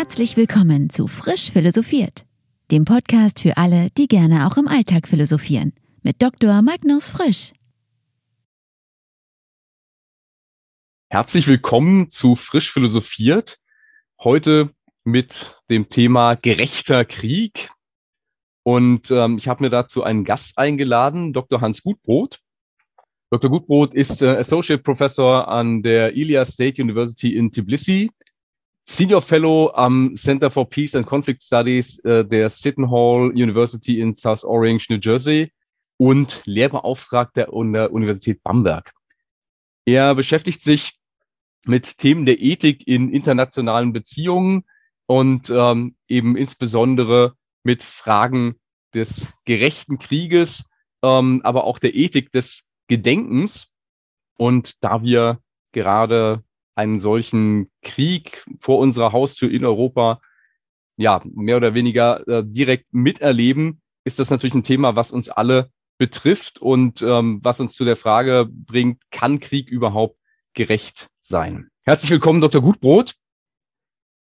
[0.00, 2.24] Herzlich willkommen zu Frisch Philosophiert,
[2.70, 6.62] dem Podcast für alle, die gerne auch im Alltag philosophieren, mit Dr.
[6.62, 7.52] Magnus Frisch.
[11.10, 13.58] Herzlich willkommen zu Frisch Philosophiert.
[14.18, 14.70] Heute
[15.04, 17.68] mit dem Thema gerechter Krieg.
[18.62, 21.60] Und ähm, ich habe mir dazu einen Gast eingeladen, Dr.
[21.60, 22.38] Hans Gutbrot.
[23.30, 23.50] Dr.
[23.50, 28.10] Gutbrot ist äh, Associate Professor an der Ilia State University in Tbilisi
[28.92, 34.16] Senior Fellow am Center for Peace and Conflict Studies äh, der Seton Hall University in
[34.16, 35.52] South Orange, New Jersey
[35.96, 38.90] und Lehrbeauftragter an der Universität Bamberg.
[39.84, 40.94] Er beschäftigt sich
[41.66, 44.64] mit Themen der Ethik in internationalen Beziehungen
[45.06, 48.56] und ähm, eben insbesondere mit Fragen
[48.92, 50.64] des gerechten Krieges,
[51.04, 53.68] ähm, aber auch der Ethik des Gedenkens.
[54.36, 55.38] Und da wir
[55.70, 56.42] gerade
[56.80, 60.22] einen solchen Krieg vor unserer Haustür in Europa
[60.96, 65.70] ja mehr oder weniger äh, direkt miterleben, ist das natürlich ein Thema, was uns alle
[65.98, 70.16] betrifft und ähm, was uns zu der Frage bringt, kann Krieg überhaupt
[70.54, 71.68] gerecht sein?
[71.82, 72.62] Herzlich willkommen, Dr.
[72.62, 73.14] Gutbrot.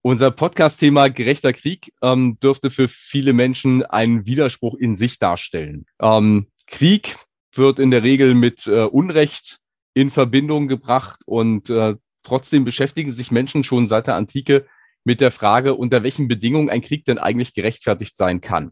[0.03, 5.85] Unser Podcast-Thema gerechter Krieg ähm, dürfte für viele Menschen einen Widerspruch in sich darstellen.
[5.99, 7.15] Ähm, Krieg
[7.55, 9.57] wird in der Regel mit äh, Unrecht
[9.95, 14.65] in Verbindung gebracht und äh, Trotzdem beschäftigen sich Menschen schon seit der Antike
[15.03, 18.71] mit der Frage, unter welchen Bedingungen ein Krieg denn eigentlich gerechtfertigt sein kann.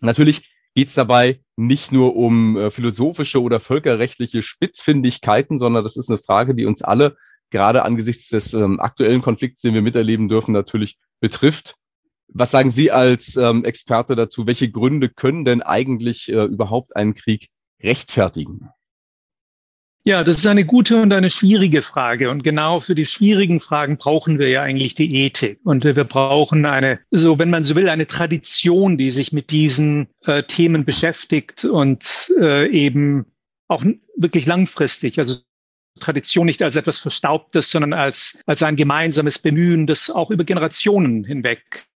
[0.00, 6.10] Natürlich geht es dabei nicht nur um äh, philosophische oder völkerrechtliche Spitzfindigkeiten, sondern das ist
[6.10, 7.16] eine Frage, die uns alle
[7.50, 11.76] gerade angesichts des ähm, aktuellen Konflikts, den wir miterleben dürfen, natürlich betrifft.
[12.28, 14.46] Was sagen Sie als ähm, Experte dazu?
[14.46, 17.48] Welche Gründe können denn eigentlich äh, überhaupt einen Krieg
[17.80, 18.68] rechtfertigen?
[20.08, 22.30] Ja, das ist eine gute und eine schwierige Frage.
[22.30, 25.58] Und genau für die schwierigen Fragen brauchen wir ja eigentlich die Ethik.
[25.64, 30.06] Und wir brauchen eine, so wenn man so will, eine Tradition, die sich mit diesen
[30.24, 33.26] äh, Themen beschäftigt und äh, eben
[33.66, 33.84] auch
[34.16, 35.38] wirklich langfristig, also
[35.98, 41.24] Tradition nicht als etwas Verstaubtes, sondern als, als ein gemeinsames Bemühen, das auch über Generationen
[41.24, 41.88] hinweg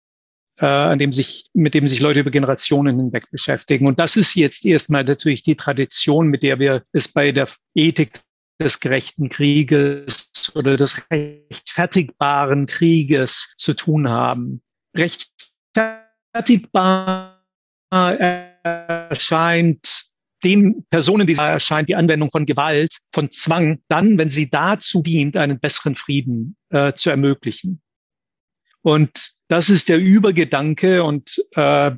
[0.60, 3.86] äh, an dem sich, mit dem sich Leute über Generationen hinweg beschäftigen.
[3.86, 8.20] Und das ist jetzt erstmal natürlich die Tradition, mit der wir es bei der Ethik
[8.60, 14.60] des gerechten Krieges oder des rechtfertigbaren Krieges zu tun haben.
[14.94, 17.42] Rechtfertigbar
[17.90, 20.04] erscheint
[20.44, 25.36] den Personen, die erscheint, die Anwendung von Gewalt, von Zwang, dann, wenn sie dazu dient,
[25.36, 27.82] einen besseren Frieden äh, zu ermöglichen.
[28.82, 31.90] Und das ist der Übergedanke und äh,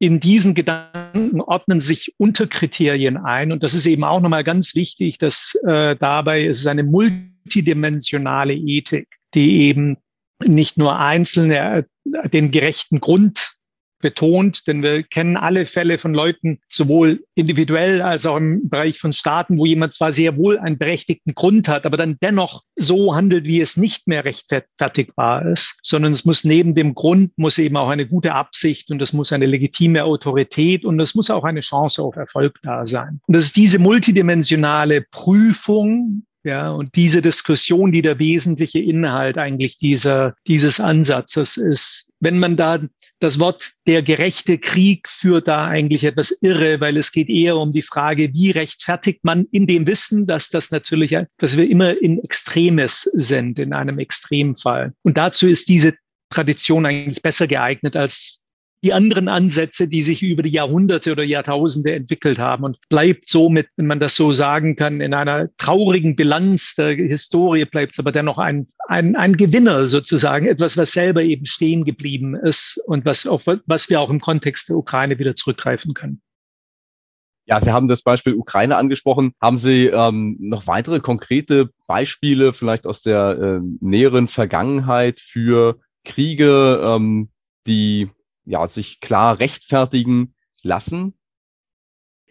[0.00, 3.52] in diesen Gedanken ordnen sich Unterkriterien ein.
[3.52, 8.54] Und das ist eben auch nochmal ganz wichtig, dass äh, dabei ist es eine multidimensionale
[8.54, 9.98] Ethik, die eben
[10.44, 13.52] nicht nur einzelne äh, den gerechten Grund
[14.00, 19.12] betont, denn wir kennen alle Fälle von Leuten, sowohl individuell als auch im Bereich von
[19.12, 23.44] Staaten, wo jemand zwar sehr wohl einen berechtigten Grund hat, aber dann dennoch so handelt,
[23.44, 27.88] wie es nicht mehr rechtfertigbar ist, sondern es muss neben dem Grund, muss eben auch
[27.88, 32.02] eine gute Absicht und es muss eine legitime Autorität und es muss auch eine Chance
[32.02, 33.20] auf Erfolg da sein.
[33.26, 39.76] Und das ist diese multidimensionale Prüfung, ja, und diese Diskussion, die der wesentliche Inhalt eigentlich
[39.76, 42.10] dieser, dieses Ansatzes ist.
[42.18, 42.80] Wenn man da
[43.18, 47.72] das Wort der gerechte Krieg führt da eigentlich etwas irre, weil es geht eher um
[47.72, 52.22] die Frage, wie rechtfertigt man in dem Wissen, dass das natürlich, dass wir immer in
[52.24, 54.94] Extremes sind, in einem Extremfall.
[55.02, 55.94] Und dazu ist diese
[56.30, 58.39] Tradition eigentlich besser geeignet als
[58.82, 63.68] die anderen Ansätze, die sich über die Jahrhunderte oder Jahrtausende entwickelt haben und bleibt somit,
[63.76, 68.12] wenn man das so sagen kann, in einer traurigen Bilanz der Historie bleibt es aber
[68.12, 73.26] dennoch ein, ein, ein Gewinner sozusagen, etwas, was selber eben stehen geblieben ist und was,
[73.26, 76.22] auf, was wir auch im Kontext der Ukraine wieder zurückgreifen können.
[77.46, 79.32] Ja, Sie haben das Beispiel Ukraine angesprochen.
[79.40, 86.80] Haben Sie ähm, noch weitere konkrete Beispiele vielleicht aus der äh, näheren Vergangenheit für Kriege,
[86.82, 87.30] ähm,
[87.66, 88.08] die
[88.44, 91.14] ja, sich klar rechtfertigen lassen?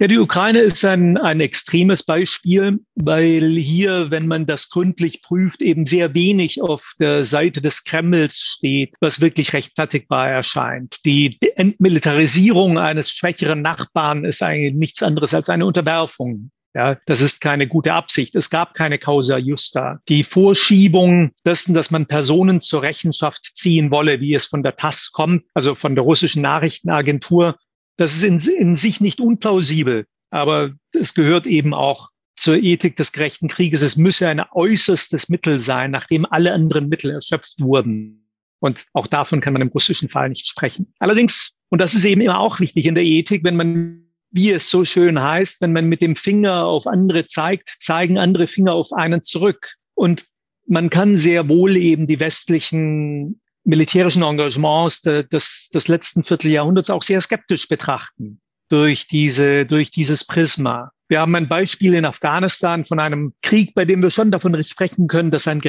[0.01, 5.61] Ja, die Ukraine ist ein, ein extremes Beispiel, weil hier, wenn man das gründlich prüft,
[5.61, 11.03] eben sehr wenig auf der Seite des Kremls steht, was wirklich rechtfertigbar erscheint.
[11.03, 17.41] Die Entmilitarisierung eines schwächeren Nachbarn ist eigentlich nichts anderes als eine Unterwerfung ja, das ist
[17.41, 18.35] keine gute Absicht.
[18.35, 19.99] Es gab keine Causa justa.
[20.07, 25.11] Die Vorschiebung dessen, dass man Personen zur Rechenschaft ziehen wolle, wie es von der TASS
[25.11, 27.57] kommt, also von der russischen Nachrichtenagentur,
[27.97, 30.05] das ist in, in sich nicht unplausibel.
[30.29, 33.81] Aber es gehört eben auch zur Ethik des gerechten Krieges.
[33.81, 38.25] Es müsse ein äußerstes Mittel sein, nachdem alle anderen Mittel erschöpft wurden.
[38.59, 40.93] Und auch davon kann man im russischen Fall nicht sprechen.
[40.99, 44.69] Allerdings, und das ist eben immer auch wichtig in der Ethik, wenn man wie es
[44.69, 48.91] so schön heißt, wenn man mit dem Finger auf andere zeigt, zeigen andere Finger auf
[48.93, 49.75] einen zurück.
[49.95, 50.25] Und
[50.67, 57.21] man kann sehr wohl eben die westlichen militärischen Engagements des, des letzten Vierteljahrhunderts auch sehr
[57.21, 58.39] skeptisch betrachten
[58.69, 60.91] durch diese, durch dieses Prisma.
[61.07, 65.07] Wir haben ein Beispiel in Afghanistan von einem Krieg, bei dem wir schon davon sprechen
[65.07, 65.61] können, dass ein,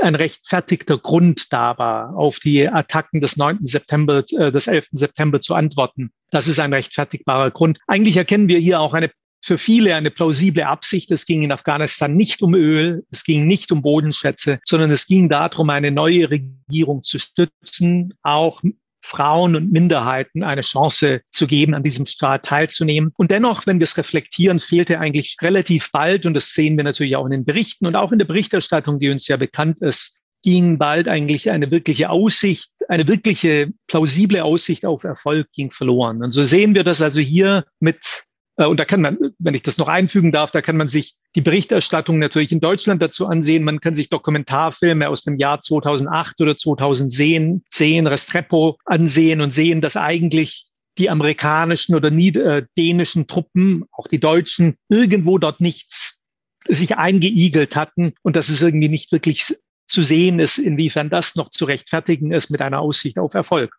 [0.00, 3.64] ein rechtfertigter Grund da war, auf die Attacken des 9.
[3.64, 4.88] September, äh, des 11.
[4.92, 6.10] September zu antworten.
[6.30, 7.78] Das ist ein rechtfertigbarer Grund.
[7.86, 9.10] Eigentlich erkennen wir hier auch eine
[9.42, 11.10] für viele eine plausible Absicht.
[11.10, 15.28] Es ging in Afghanistan nicht um Öl, es ging nicht um Bodenschätze, sondern es ging
[15.28, 18.62] darum, eine neue Regierung zu stützen, auch
[19.02, 23.12] Frauen und Minderheiten eine Chance zu geben, an diesem Staat teilzunehmen.
[23.16, 27.16] Und dennoch, wenn wir es reflektieren, fehlte eigentlich relativ bald, und das sehen wir natürlich
[27.16, 30.78] auch in den Berichten und auch in der Berichterstattung, die uns ja bekannt ist, ging
[30.78, 36.22] bald eigentlich eine wirkliche Aussicht, eine wirkliche plausible Aussicht auf Erfolg ging verloren.
[36.22, 38.24] Und so sehen wir das also hier mit
[38.68, 41.40] und da kann man, wenn ich das noch einfügen darf, da kann man sich die
[41.40, 43.64] Berichterstattung natürlich in Deutschland dazu ansehen.
[43.64, 49.80] Man kann sich Dokumentarfilme aus dem Jahr 2008 oder 2010, 10 Restrepo ansehen und sehen,
[49.80, 50.66] dass eigentlich
[50.98, 56.22] die amerikanischen oder äh, dänischen Truppen, auch die deutschen, irgendwo dort nichts
[56.68, 59.54] sich eingeigelt hatten und dass es irgendwie nicht wirklich
[59.86, 63.74] zu sehen ist, inwiefern das noch zu rechtfertigen ist mit einer Aussicht auf Erfolg.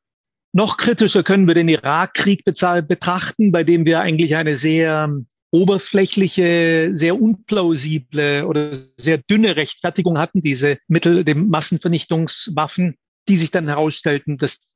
[0.53, 5.09] Noch kritischer können wir den Irakkrieg betrachten, bei dem wir eigentlich eine sehr
[5.51, 12.95] oberflächliche, sehr unplausible oder sehr dünne Rechtfertigung hatten, diese Mittel, dem Massenvernichtungswaffen,
[13.27, 14.75] die sich dann herausstellten, dass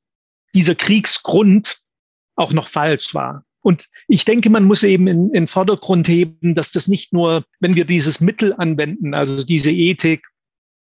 [0.54, 1.80] dieser Kriegsgrund
[2.36, 3.46] auch noch falsch war.
[3.62, 7.76] Und ich denke, man muss eben in, in Vordergrund heben, dass das nicht nur, wenn
[7.76, 10.28] wir dieses Mittel anwenden, also diese Ethik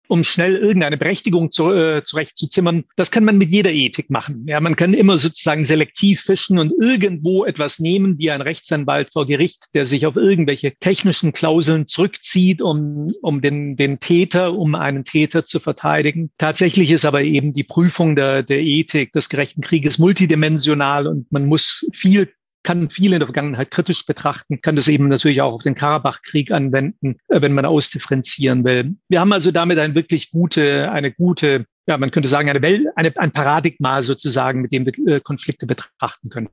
[0.08, 2.84] um schnell irgendeine Berechtigung zu, äh, zurechtzuzimmern.
[2.96, 4.46] Das kann man mit jeder Ethik machen.
[4.48, 9.26] Ja, man kann immer sozusagen selektiv fischen und irgendwo etwas nehmen, wie ein Rechtsanwalt vor
[9.26, 15.04] Gericht, der sich auf irgendwelche technischen Klauseln zurückzieht, um, um den, den Täter, um einen
[15.04, 16.30] Täter zu verteidigen.
[16.38, 21.46] Tatsächlich ist aber eben die Prüfung der, der Ethik des gerechten Krieges multidimensional und man
[21.46, 22.32] muss viel
[22.62, 26.50] kann viel in der Vergangenheit kritisch betrachten, kann das eben natürlich auch auf den Karabach-Krieg
[26.50, 28.96] anwenden, äh, wenn man ausdifferenzieren will.
[29.08, 32.86] Wir haben also damit eine wirklich gute, eine gute, ja, man könnte sagen, eine Welt,
[32.96, 36.48] eine, ein Paradigma sozusagen, mit dem wir äh, Konflikte betrachten können.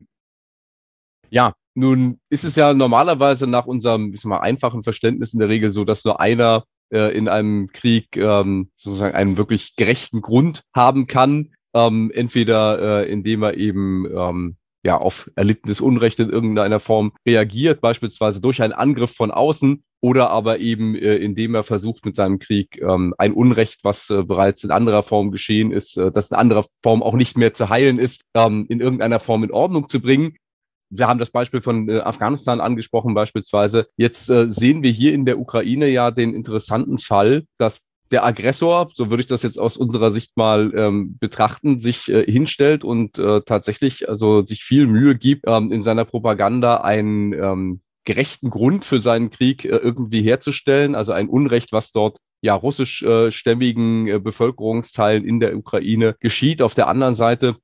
[1.29, 5.49] Ja, nun ist es ja normalerweise nach unserem ich sag mal, einfachen Verständnis in der
[5.49, 6.63] Regel so, dass nur einer
[6.93, 11.51] äh, in einem Krieg ähm, sozusagen einen wirklich gerechten Grund haben kann.
[11.73, 14.55] Ähm, entweder äh, indem er eben ähm,
[14.85, 20.29] ja, auf erlittenes Unrecht in irgendeiner Form reagiert, beispielsweise durch einen Angriff von außen oder
[20.29, 24.63] aber eben, äh, indem er versucht mit seinem Krieg ähm, ein Unrecht, was äh, bereits
[24.63, 27.97] in anderer Form geschehen ist, äh, das in anderer Form auch nicht mehr zu heilen
[27.97, 30.35] ist, ähm, in irgendeiner Form in Ordnung zu bringen.
[30.91, 33.87] Wir haben das Beispiel von äh, Afghanistan angesprochen beispielsweise.
[33.97, 37.79] Jetzt äh, sehen wir hier in der Ukraine ja den interessanten Fall, dass
[38.11, 42.29] der Aggressor, so würde ich das jetzt aus unserer Sicht mal ähm, betrachten, sich äh,
[42.29, 47.81] hinstellt und äh, tatsächlich also sich viel Mühe gibt, ähm, in seiner Propaganda einen ähm,
[48.05, 54.07] gerechten Grund für seinen Krieg äh, irgendwie herzustellen, also ein Unrecht, was dort ja russischstämmigen
[54.07, 56.61] äh, Bevölkerungsteilen in der Ukraine geschieht.
[56.61, 57.57] Auf der anderen Seite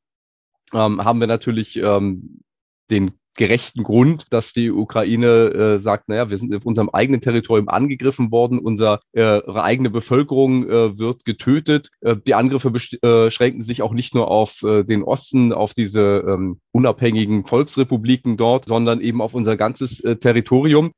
[0.73, 2.41] ähm, haben wir natürlich ähm,
[2.89, 7.69] den gerechten Grund, dass die Ukraine äh, sagt, naja, wir sind auf unserem eigenen Territorium
[7.69, 11.89] angegriffen worden, unsere äh, eigene Bevölkerung äh, wird getötet.
[12.01, 12.71] Äh, die Angriffe
[13.01, 18.65] äh, sich auch nicht nur auf äh, den Osten, auf diese ähm, unabhängigen Volksrepubliken dort,
[18.67, 20.91] sondern eben auf unser ganzes äh, Territorium.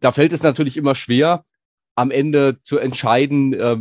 [0.00, 1.44] Da fällt es natürlich immer schwer,
[1.96, 3.76] am Ende zu entscheiden, äh,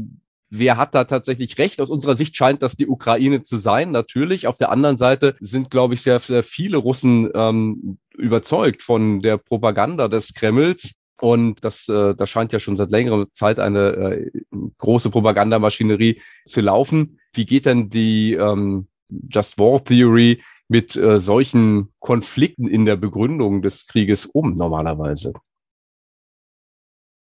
[0.53, 1.81] wer hat da tatsächlich recht?
[1.81, 4.45] Aus unserer Sicht scheint das die Ukraine zu sein, natürlich.
[4.47, 9.37] Auf der anderen Seite sind, glaube ich, sehr, sehr viele Russen ähm, überzeugt von der
[9.37, 10.93] Propaganda des Kremls.
[11.19, 14.31] Und das, äh, da scheint ja schon seit längerer Zeit eine äh,
[14.77, 17.19] große Propagandamaschinerie zu laufen.
[17.33, 23.63] Wie geht denn die ähm, Just War Theory mit äh, solchen Konflikten in der Begründung
[23.63, 25.33] des Krieges um normalerweise?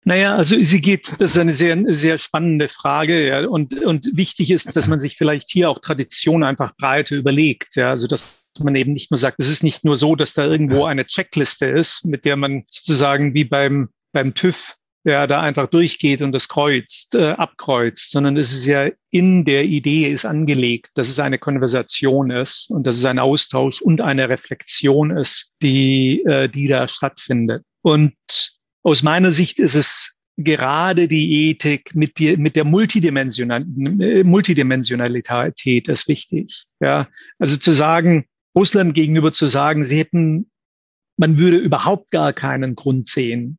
[0.04, 3.26] Naja, also sie geht, das ist eine sehr, sehr spannende Frage.
[3.26, 7.76] Ja, und, und wichtig ist, dass man sich vielleicht hier auch Tradition einfach breiter überlegt.
[7.76, 10.44] Ja, also dass man eben nicht nur sagt, es ist nicht nur so, dass da
[10.44, 15.66] irgendwo eine Checkliste ist, mit der man sozusagen wie beim, beim TÜV ja, da einfach
[15.66, 20.90] durchgeht und das kreuzt, äh, abkreuzt, sondern es ist ja in der Idee ist angelegt,
[20.94, 26.22] dass es eine Konversation ist und dass es ein Austausch und eine Reflexion ist, die,
[26.26, 27.64] äh, die da stattfindet.
[27.82, 28.14] Und
[28.82, 36.08] aus meiner Sicht ist es gerade die Ethik mit, die, mit der Multidimensional, Multidimensionalität ist
[36.08, 36.64] wichtig.
[36.80, 37.08] Ja,
[37.38, 40.50] also zu sagen, Russland gegenüber zu sagen, sie hätten,
[41.16, 43.58] man würde überhaupt gar keinen Grund sehen,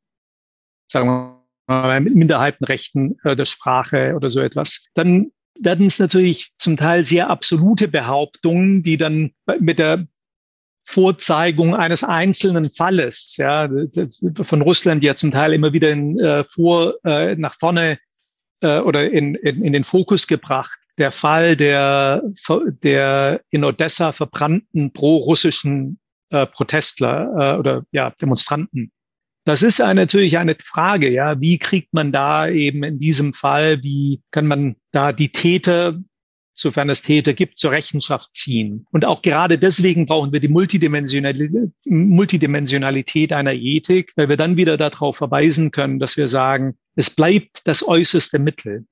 [0.91, 6.53] sagen wir mal, mit Minderheitenrechten äh, der Sprache oder so etwas, dann werden es natürlich
[6.57, 10.07] zum Teil sehr absolute Behauptungen, die dann mit der
[10.91, 13.69] Vorzeigung eines einzelnen Falles, ja,
[14.41, 17.97] von Russland ja zum Teil immer wieder in, äh, vor, äh, nach vorne
[18.61, 20.77] äh, oder in, in, in den Fokus gebracht.
[20.97, 22.21] Der Fall der,
[22.83, 25.97] der in Odessa verbrannten pro-russischen
[26.29, 28.91] äh, Protestler äh, oder ja, Demonstranten.
[29.45, 31.39] Das ist eine, natürlich eine Frage, ja.
[31.39, 35.99] Wie kriegt man da eben in diesem Fall, wie kann man da die Täter
[36.61, 38.85] sofern es Täter gibt, zur Rechenschaft ziehen.
[38.91, 45.17] Und auch gerade deswegen brauchen wir die Multidimensionalität, einer Ethik, weil wir dann wieder darauf
[45.17, 48.85] verweisen können, dass wir sagen, es bleibt das äußerste Mittel.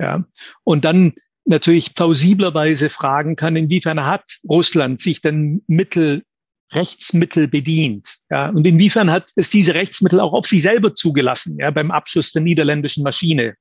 [0.00, 0.24] Ja.
[0.64, 1.14] Und dann
[1.44, 6.24] natürlich plausiblerweise fragen kann, inwiefern hat Russland sich denn Mittel
[6.72, 8.16] Rechtsmittel bedient.
[8.30, 12.32] Ja, und inwiefern hat es diese Rechtsmittel auch auf sich selber zugelassen, ja, beim Abschuss
[12.32, 13.54] der niederländischen Maschine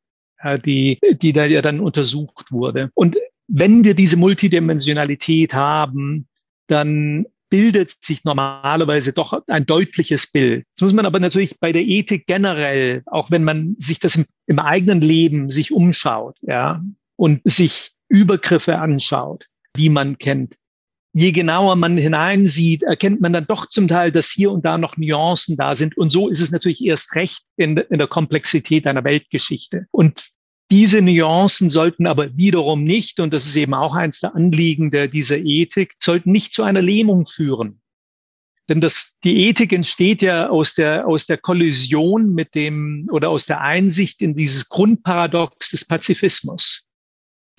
[0.63, 2.89] die, die da ja dann untersucht wurde.
[2.93, 6.27] Und wenn wir diese Multidimensionalität haben,
[6.67, 10.65] dann bildet sich normalerweise doch ein deutliches Bild.
[10.75, 14.25] Das muss man aber natürlich bei der Ethik generell, auch wenn man sich das im,
[14.47, 16.83] im eigenen Leben sich umschaut, ja,
[17.15, 19.47] und sich Übergriffe anschaut,
[19.77, 20.55] die man kennt.
[21.15, 24.97] Je genauer man hineinsieht, erkennt man dann doch zum Teil, dass hier und da noch
[24.97, 25.95] Nuancen da sind.
[25.95, 29.85] Und so ist es natürlich erst recht in, in der Komplexität einer Weltgeschichte.
[29.91, 30.27] Und
[30.71, 35.07] diese Nuancen sollten aber wiederum nicht, und das ist eben auch eins der Anliegen der,
[35.07, 37.79] dieser Ethik, sollten nicht zu einer Lähmung führen.
[38.69, 43.45] Denn das, die Ethik entsteht ja aus der, aus der Kollision mit dem oder aus
[43.45, 46.87] der Einsicht in dieses Grundparadox des Pazifismus.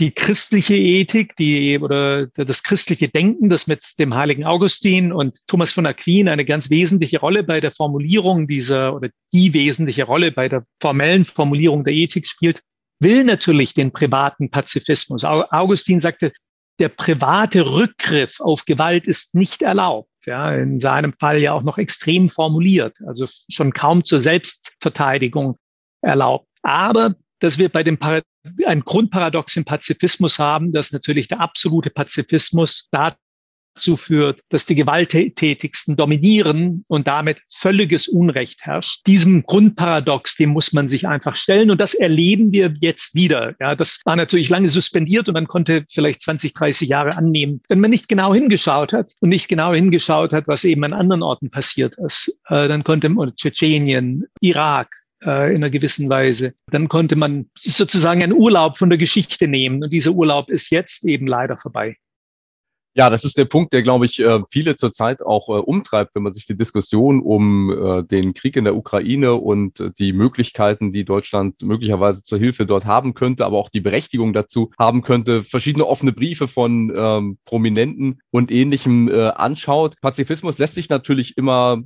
[0.00, 5.70] Die christliche Ethik, die oder das christliche Denken, das mit dem heiligen Augustin und Thomas
[5.70, 10.48] von Aquin eine ganz wesentliche Rolle bei der Formulierung dieser oder die wesentliche Rolle bei
[10.48, 12.60] der formellen Formulierung der Ethik spielt,
[12.98, 15.22] will natürlich den privaten Pazifismus.
[15.24, 16.32] Augustin sagte,
[16.80, 20.10] der private Rückgriff auf Gewalt ist nicht erlaubt.
[20.26, 25.56] Ja, in seinem Fall ja auch noch extrem formuliert, also schon kaum zur Selbstverteidigung
[26.00, 26.48] erlaubt.
[26.62, 27.98] Aber dass wir bei dem
[28.66, 33.16] ein Grundparadox im Pazifismus haben, dass natürlich der absolute Pazifismus da
[33.74, 39.06] dazu führt, dass die Gewalttätigsten dominieren und damit völliges Unrecht herrscht.
[39.06, 41.70] Diesem Grundparadox, dem muss man sich einfach stellen.
[41.70, 43.54] Und das erleben wir jetzt wieder.
[43.60, 47.60] Ja, das war natürlich lange suspendiert und man konnte vielleicht 20, 30 Jahre annehmen.
[47.68, 51.22] Wenn man nicht genau hingeschaut hat und nicht genau hingeschaut hat, was eben an anderen
[51.22, 56.54] Orten passiert ist, äh, dann konnte man Tschetschenien, Irak, äh, in einer gewissen Weise.
[56.70, 59.82] Dann konnte man sozusagen einen Urlaub von der Geschichte nehmen.
[59.82, 61.96] Und dieser Urlaub ist jetzt eben leider vorbei.
[62.96, 66.22] Ja, das ist der Punkt, der, glaube ich, äh, viele zurzeit auch äh, umtreibt, wenn
[66.22, 71.04] man sich die Diskussion um äh, den Krieg in der Ukraine und die Möglichkeiten, die
[71.04, 75.86] Deutschland möglicherweise zur Hilfe dort haben könnte, aber auch die Berechtigung dazu haben könnte, verschiedene
[75.86, 79.96] offene Briefe von ähm, Prominenten und ähnlichem äh, anschaut.
[80.00, 81.82] Pazifismus lässt sich natürlich immer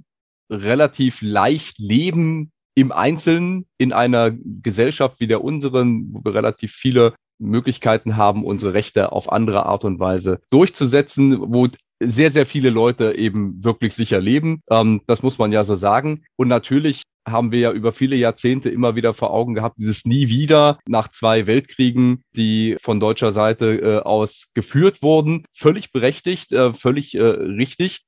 [0.50, 7.14] relativ leicht leben im Einzelnen in einer Gesellschaft wie der unseren, wo wir relativ viele
[7.38, 11.68] Möglichkeiten haben, unsere Rechte auf andere Art und Weise durchzusetzen, wo
[12.00, 14.62] sehr, sehr viele Leute eben wirklich sicher leben.
[14.70, 16.23] Ähm, das muss man ja so sagen.
[16.37, 20.28] Und natürlich haben wir ja über viele Jahrzehnte immer wieder vor Augen gehabt, dieses Nie
[20.28, 25.44] wieder nach zwei Weltkriegen, die von deutscher Seite äh, aus geführt wurden.
[25.52, 28.08] Völlig berechtigt, äh, völlig äh, richtig.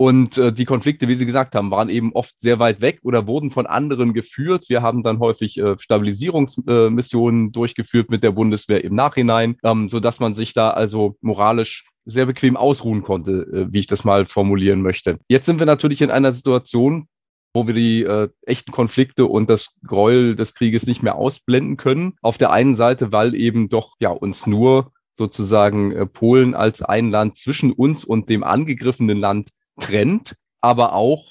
[0.00, 3.26] Und äh, die Konflikte, wie Sie gesagt haben, waren eben oft sehr weit weg oder
[3.26, 4.70] wurden von anderen geführt.
[4.70, 10.00] Wir haben dann häufig äh, Stabilisierungsmissionen äh, durchgeführt mit der Bundeswehr im Nachhinein, ähm, so
[10.00, 14.24] dass man sich da also moralisch sehr bequem ausruhen konnte, äh, wie ich das mal
[14.24, 15.18] formulieren möchte.
[15.28, 17.06] Jetzt sind wir natürlich in einer Situation,
[17.52, 22.14] wo wir die äh, echten Konflikte und das Gräuel des Krieges nicht mehr ausblenden können.
[22.22, 27.10] Auf der einen Seite, weil eben doch ja uns nur sozusagen äh, Polen als ein
[27.10, 31.30] Land zwischen uns und dem angegriffenen Land trennt, aber auch,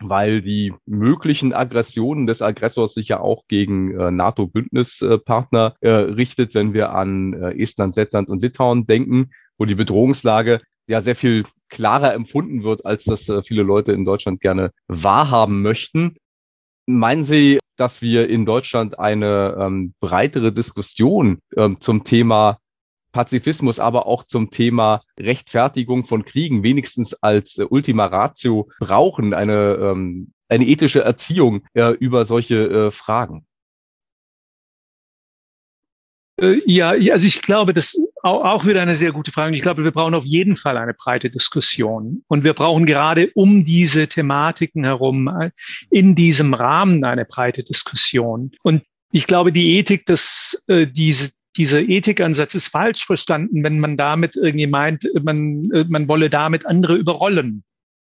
[0.00, 6.74] weil die möglichen Aggressionen des Aggressors sich ja auch gegen äh, NATO-Bündnispartner äh, richtet, wenn
[6.74, 12.14] wir an äh, Estland, Lettland und Litauen denken, wo die Bedrohungslage ja sehr viel klarer
[12.14, 16.16] empfunden wird, als das äh, viele Leute in Deutschland gerne wahrhaben möchten.
[16.86, 22.58] Meinen Sie, dass wir in Deutschland eine ähm, breitere Diskussion ähm, zum Thema
[23.12, 29.78] Pazifismus, aber auch zum Thema Rechtfertigung von Kriegen, wenigstens als äh, Ultima Ratio brauchen, eine,
[29.80, 33.46] ähm, eine ethische Erziehung äh, über solche äh, Fragen?
[36.40, 39.56] Äh, ja, also ich glaube, das auch wieder eine sehr gute Frage.
[39.56, 42.22] Ich glaube, wir brauchen auf jeden Fall eine breite Diskussion.
[42.28, 45.50] Und wir brauchen gerade um diese Thematiken herum äh,
[45.90, 48.52] in diesem Rahmen eine breite Diskussion.
[48.62, 53.96] Und ich glaube, die Ethik, dass äh, diese, dieser Ethikansatz ist falsch verstanden, wenn man
[53.96, 57.64] damit irgendwie meint, man, man wolle damit andere überrollen.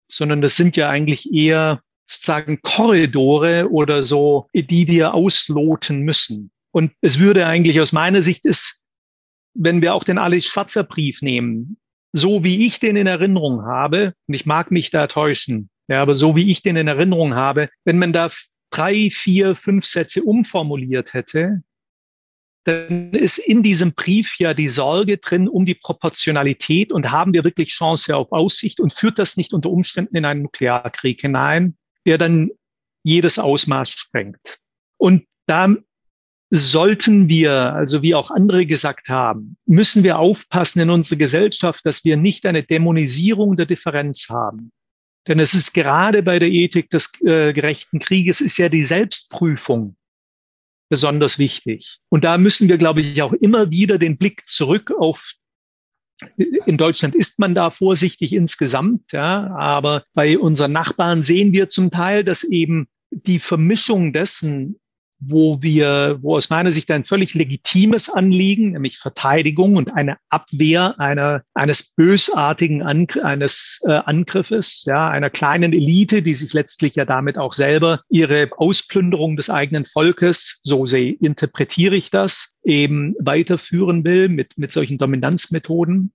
[0.07, 6.51] Sondern das sind ja eigentlich eher sozusagen Korridore oder so, die wir ausloten müssen.
[6.71, 8.81] Und es würde eigentlich aus meiner Sicht ist,
[9.53, 11.77] wenn wir auch den Alice Schwarzer Brief nehmen,
[12.11, 16.13] so wie ich den in Erinnerung habe, und ich mag mich da täuschen, ja, aber
[16.13, 18.29] so wie ich den in Erinnerung habe, wenn man da
[18.71, 21.61] drei, vier, fünf Sätze umformuliert hätte,
[22.63, 27.43] dann ist in diesem Brief ja die Sorge drin um die Proportionalität und haben wir
[27.43, 32.17] wirklich Chance auf Aussicht und führt das nicht unter Umständen in einen Nuklearkrieg hinein, der
[32.17, 32.51] dann
[33.03, 34.59] jedes Ausmaß sprengt.
[34.97, 35.75] Und da
[36.49, 42.05] sollten wir, also wie auch andere gesagt haben, müssen wir aufpassen in unserer Gesellschaft, dass
[42.05, 44.71] wir nicht eine Dämonisierung der Differenz haben.
[45.27, 49.95] Denn es ist gerade bei der Ethik des äh, gerechten Krieges ist ja die Selbstprüfung
[50.93, 51.97] besonders wichtig.
[52.09, 55.33] Und da müssen wir, glaube ich, auch immer wieder den Blick zurück auf
[56.37, 61.89] in Deutschland ist man da vorsichtig insgesamt, ja, aber bei unseren Nachbarn sehen wir zum
[61.89, 64.79] Teil, dass eben die Vermischung dessen,
[65.25, 70.99] wo wir, wo aus meiner Sicht ein völlig legitimes Anliegen, nämlich Verteidigung und eine Abwehr
[70.99, 77.05] einer, eines bösartigen Angr eines äh, Angriffes, ja, einer kleinen Elite, die sich letztlich ja
[77.05, 84.03] damit auch selber ihre Ausplünderung des eigenen Volkes, so sehe, interpretiere ich das, eben weiterführen
[84.03, 86.11] will mit, mit solchen Dominanzmethoden.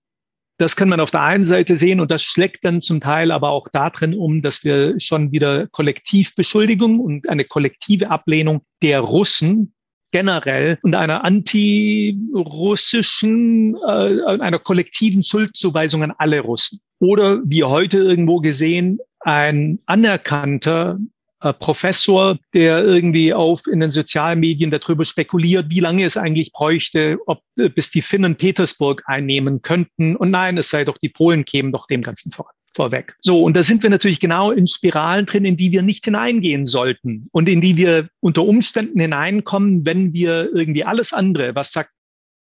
[0.59, 3.51] Das kann man auf der einen Seite sehen und das schlägt dann zum Teil aber
[3.51, 9.73] auch darin um, dass wir schon wieder Kollektivbeschuldigung und eine kollektive Ablehnung der Russen
[10.11, 16.81] generell und einer antirussischen, äh, einer kollektiven Schuldzuweisung an alle Russen.
[16.99, 20.99] Oder wie heute irgendwo gesehen, ein anerkannter
[21.41, 26.53] äh, Professor, der irgendwie auf in den sozialen Medien darüber spekuliert, wie lange es eigentlich
[26.53, 30.17] bräuchte, ob äh, bis die Finnen Petersburg einnehmen könnten.
[30.17, 33.17] Und nein, es sei doch, die Polen kämen doch dem Ganzen vor vorweg.
[33.21, 36.65] So, und da sind wir natürlich genau in Spiralen drin, in die wir nicht hineingehen
[36.65, 41.91] sollten und in die wir unter Umständen hineinkommen, wenn wir irgendwie alles andere, was sagt,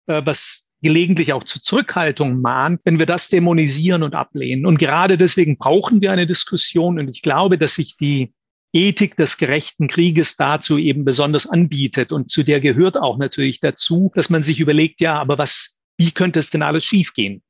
[0.07, 4.67] äh, was gelegentlich auch zur Zurückhaltung mahnt, wenn wir das dämonisieren und ablehnen.
[4.67, 6.99] Und gerade deswegen brauchen wir eine Diskussion.
[6.99, 8.35] Und ich glaube, dass sich die
[8.75, 12.13] Ethik des gerechten Krieges dazu eben besonders anbietet.
[12.13, 16.11] Und zu der gehört auch natürlich dazu, dass man sich überlegt, ja, aber was, wie
[16.11, 17.43] könnte es denn alles schiefgehen?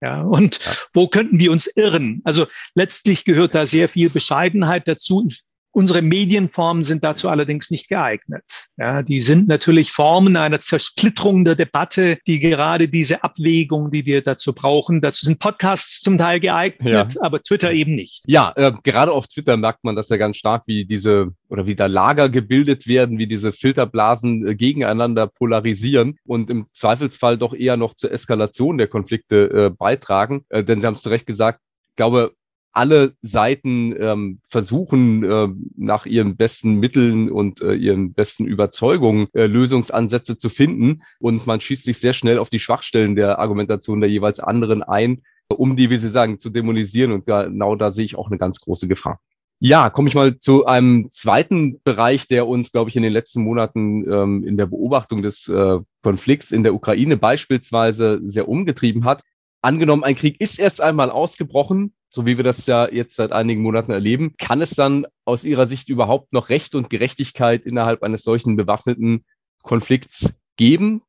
[0.00, 0.72] Ja, und ja.
[0.92, 2.20] wo könnten wir uns irren?
[2.22, 5.26] Also letztlich gehört da sehr viel Bescheidenheit dazu.
[5.28, 8.44] Ich Unsere Medienformen sind dazu allerdings nicht geeignet.
[8.76, 14.22] Ja, die sind natürlich Formen einer Zersplitterung der Debatte, die gerade diese Abwägung, die wir
[14.22, 17.20] dazu brauchen, dazu sind Podcasts zum Teil geeignet, ja.
[17.20, 18.22] aber Twitter eben nicht.
[18.26, 21.74] Ja, äh, gerade auf Twitter merkt man das ja ganz stark, wie diese oder wie
[21.74, 27.76] da Lager gebildet werden, wie diese Filterblasen äh, gegeneinander polarisieren und im Zweifelsfall doch eher
[27.76, 30.44] noch zur Eskalation der Konflikte äh, beitragen.
[30.48, 32.32] Äh, denn Sie haben es zu Recht gesagt, ich glaube,
[32.78, 39.46] alle Seiten ähm, versuchen, äh, nach ihren besten Mitteln und äh, ihren besten Überzeugungen äh,
[39.46, 41.02] Lösungsansätze zu finden.
[41.18, 45.22] Und man schießt sich sehr schnell auf die Schwachstellen der Argumentation der jeweils anderen ein,
[45.48, 47.10] um die, wie Sie sagen, zu dämonisieren.
[47.10, 49.18] Und genau da sehe ich auch eine ganz große Gefahr.
[49.58, 53.42] Ja, komme ich mal zu einem zweiten Bereich, der uns, glaube ich, in den letzten
[53.42, 59.22] Monaten ähm, in der Beobachtung des äh, Konflikts in der Ukraine beispielsweise sehr umgetrieben hat.
[59.62, 63.62] Angenommen, ein Krieg ist erst einmal ausgebrochen, so wie wir das ja jetzt seit einigen
[63.62, 68.22] Monaten erleben, kann es dann aus Ihrer Sicht überhaupt noch Recht und Gerechtigkeit innerhalb eines
[68.22, 69.24] solchen bewaffneten
[69.62, 71.02] Konflikts geben?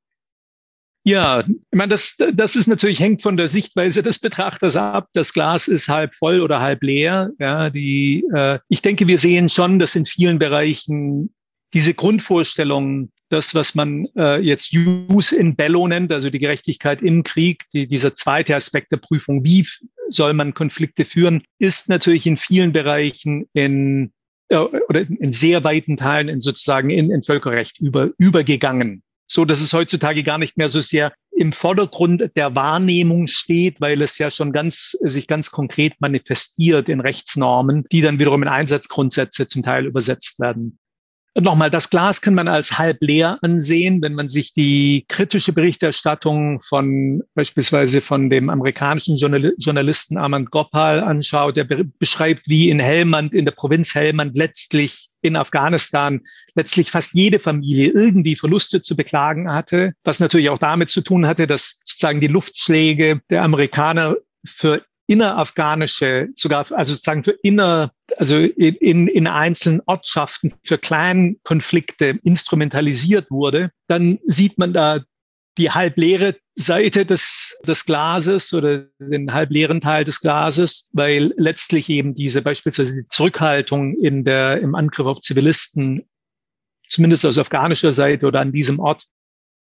[1.05, 5.07] Ja, ich meine, das, das ist natürlich hängt von der Sichtweise des Betrachters ab.
[5.13, 7.31] Das Glas ist halb voll oder halb leer.
[7.39, 11.33] Ja, die, äh, ich denke, wir sehen schon, dass in vielen Bereichen
[11.73, 17.23] diese Grundvorstellung, das, was man äh, jetzt Use in Bello nennt, also die Gerechtigkeit im
[17.23, 19.67] Krieg, die, dieser zweite Aspekt der Prüfung, wie
[20.09, 24.11] soll man Konflikte führen, ist natürlich in vielen Bereichen in
[24.49, 29.03] äh, oder in sehr weiten Teilen in sozusagen in, in Völkerrecht über, übergegangen.
[29.27, 34.01] So dass es heutzutage gar nicht mehr so sehr im Vordergrund der Wahrnehmung steht, weil
[34.01, 39.47] es ja schon ganz, sich ganz konkret manifestiert in Rechtsnormen, die dann wiederum in Einsatzgrundsätze
[39.47, 40.78] zum Teil übersetzt werden.
[41.35, 46.59] Nochmal, das Glas kann man als halb leer ansehen, wenn man sich die kritische Berichterstattung
[46.59, 51.65] von beispielsweise von dem amerikanischen Journalisten Armand Gopal anschaut, der
[51.99, 56.21] beschreibt, wie in Helmand, in der Provinz Helmand letztlich in Afghanistan
[56.55, 61.27] letztlich fast jede Familie irgendwie Verluste zu beklagen hatte, was natürlich auch damit zu tun
[61.27, 64.15] hatte, dass sozusagen die Luftschläge der Amerikaner
[64.45, 73.31] für innerafghanische, sogar, also sozusagen für inner, also in, in einzelnen Ortschaften für Clan-Konflikte instrumentalisiert
[73.31, 74.99] wurde, dann sieht man da
[75.57, 82.13] die halbleere Seite des, des Glases oder den halbleeren Teil des Glases, weil letztlich eben
[82.13, 86.07] diese beispielsweise die Zurückhaltung in der, im Angriff auf Zivilisten,
[86.87, 89.07] zumindest aus afghanischer Seite oder an diesem Ort,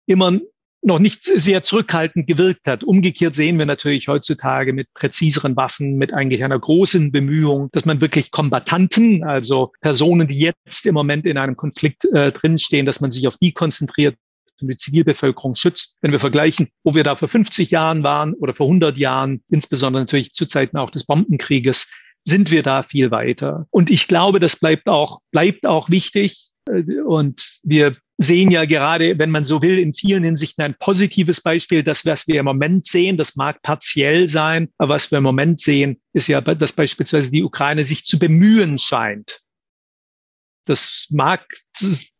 [0.06, 0.38] immer
[0.84, 2.84] noch nicht sehr zurückhaltend gewirkt hat.
[2.84, 8.00] Umgekehrt sehen wir natürlich heutzutage mit präziseren Waffen, mit eigentlich einer großen Bemühung, dass man
[8.00, 13.10] wirklich Kombatanten, also Personen, die jetzt im Moment in einem Konflikt äh, drinstehen, dass man
[13.10, 14.16] sich auf die konzentriert
[14.60, 15.98] und die Zivilbevölkerung schützt.
[16.00, 20.02] Wenn wir vergleichen, wo wir da vor 50 Jahren waren oder vor 100 Jahren, insbesondere
[20.02, 21.88] natürlich zu Zeiten auch des Bombenkrieges,
[22.24, 23.66] sind wir da viel weiter.
[23.70, 26.50] Und ich glaube, das bleibt auch, bleibt auch wichtig.
[26.68, 31.40] Äh, und wir sehen ja gerade, wenn man so will, in vielen Hinsichten ein positives
[31.40, 31.82] Beispiel.
[31.82, 35.60] Das, was wir im Moment sehen, das mag partiell sein, aber was wir im Moment
[35.60, 39.40] sehen, ist ja, dass beispielsweise die Ukraine sich zu bemühen scheint.
[40.66, 41.46] Das mag,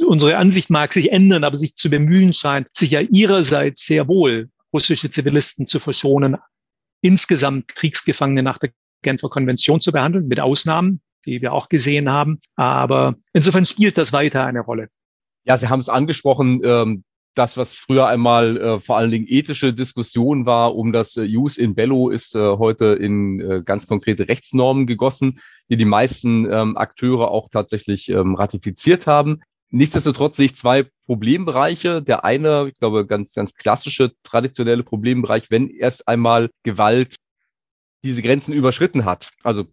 [0.05, 4.51] unsere Ansicht mag sich ändern, aber sich zu bemühen scheint, sich ja ihrerseits sehr wohl
[4.73, 6.37] russische Zivilisten zu verschonen,
[7.01, 8.71] insgesamt Kriegsgefangene nach der
[9.03, 12.41] Genfer Konvention zu behandeln, mit Ausnahmen, die wir auch gesehen haben.
[12.57, 14.89] Aber insofern spielt das weiter eine Rolle.
[15.45, 17.05] Ja, Sie haben es angesprochen, ähm,
[17.35, 21.61] das, was früher einmal äh, vor allen Dingen ethische Diskussion war um das äh, Use
[21.61, 26.77] in Bello, ist äh, heute in äh, ganz konkrete Rechtsnormen gegossen, die die meisten ähm,
[26.77, 29.43] Akteure auch tatsächlich ähm, ratifiziert haben.
[29.71, 32.01] Nichtsdestotrotz sehe ich zwei Problembereiche.
[32.01, 37.17] Der eine, ich glaube, ganz, ganz klassische, traditionelle Problembereich, wenn erst einmal Gewalt
[38.05, 39.31] diese Grenzen überschritten hat.
[39.43, 39.65] Also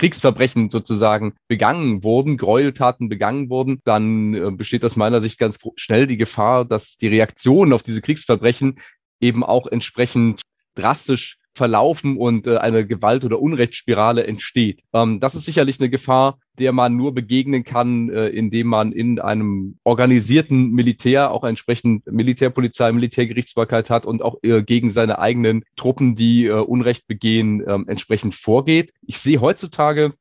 [0.00, 6.06] Kriegsverbrechen sozusagen begangen wurden, Gräueltaten begangen wurden, dann äh, besteht aus meiner Sicht ganz schnell
[6.06, 8.80] die Gefahr, dass die Reaktionen auf diese Kriegsverbrechen
[9.20, 10.40] eben auch entsprechend
[10.74, 14.80] drastisch verlaufen und äh, eine Gewalt- oder Unrechtsspirale entsteht.
[14.94, 19.18] Ähm, das ist sicherlich eine Gefahr, der man nur begegnen kann, äh, indem man in
[19.18, 26.14] einem organisierten Militär auch entsprechend Militärpolizei, Militärgerichtsbarkeit hat und auch äh, gegen seine eigenen Truppen,
[26.14, 28.92] die äh, Unrecht begehen, ähm, entsprechend vorgeht.
[29.06, 30.12] Ich sehe heutzutage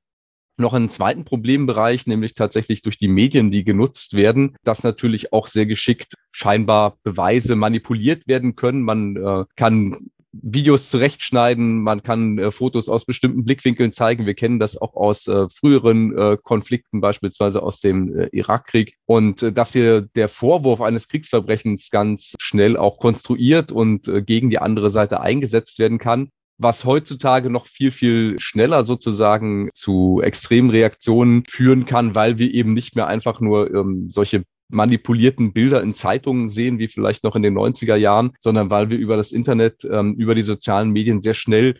[0.57, 5.47] noch einen zweiten Problembereich, nämlich tatsächlich durch die Medien, die genutzt werden, dass natürlich auch
[5.47, 8.83] sehr geschickt scheinbar Beweise manipuliert werden können.
[8.83, 14.25] Man äh, kann Videos zurechtschneiden, man kann äh, Fotos aus bestimmten Blickwinkeln zeigen.
[14.25, 18.95] Wir kennen das auch aus äh, früheren äh, Konflikten, beispielsweise aus dem äh, Irakkrieg.
[19.05, 24.49] Und äh, dass hier der Vorwurf eines Kriegsverbrechens ganz schnell auch konstruiert und äh, gegen
[24.49, 30.69] die andere Seite eingesetzt werden kann, was heutzutage noch viel, viel schneller sozusagen zu extremen
[30.69, 35.93] Reaktionen führen kann, weil wir eben nicht mehr einfach nur ähm, solche manipulierten Bilder in
[35.93, 39.83] Zeitungen sehen, wie vielleicht noch in den 90er Jahren, sondern weil wir über das Internet,
[39.89, 41.75] ähm, über die sozialen Medien sehr schnell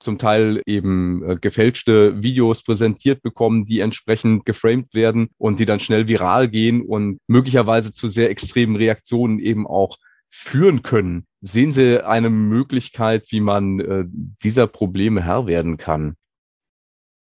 [0.00, 5.78] zum Teil eben äh, gefälschte Videos präsentiert bekommen, die entsprechend geframed werden und die dann
[5.78, 9.98] schnell viral gehen und möglicherweise zu sehr extremen Reaktionen eben auch
[10.30, 11.26] führen können.
[11.42, 14.04] Sehen Sie eine Möglichkeit, wie man äh,
[14.42, 16.14] dieser Probleme Herr werden kann?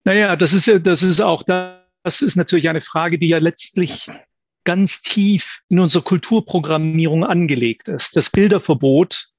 [0.04, 4.10] Naja, das ist, das ist auch, das ist natürlich eine Frage, die ja letztlich
[4.64, 8.16] ganz tief in unsere Kulturprogrammierung angelegt ist.
[8.16, 9.30] Das Bilderverbot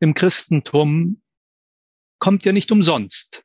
[0.00, 1.22] im Christentum
[2.18, 3.44] kommt ja nicht umsonst.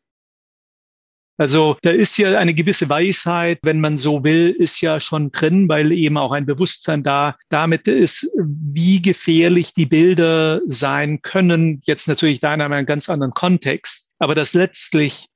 [1.39, 5.69] Also da ist ja eine gewisse Weisheit, wenn man so will, ist ja schon drin,
[5.69, 11.79] weil eben auch ein Bewusstsein da damit ist, wie gefährlich die Bilder sein können.
[11.85, 15.27] Jetzt natürlich da in einem ganz anderen Kontext, aber dass letztlich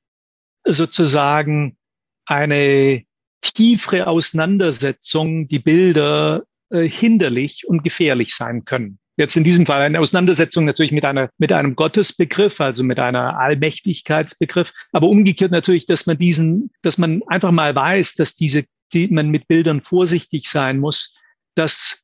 [0.65, 1.77] sozusagen
[2.25, 3.03] eine
[3.41, 8.99] tiefere Auseinandersetzung die Bilder äh, hinderlich und gefährlich sein können.
[9.17, 13.37] Jetzt in diesem Fall eine Auseinandersetzung natürlich mit einer, mit einem Gottesbegriff, also mit einer
[13.39, 19.09] Allmächtigkeitsbegriff, aber umgekehrt natürlich, dass man diesen, dass man einfach mal weiß, dass diese, die
[19.09, 21.13] man mit Bildern vorsichtig sein muss,
[21.55, 22.01] das